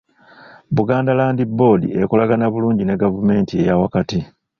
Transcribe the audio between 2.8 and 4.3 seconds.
ne gavumenti eya wakati.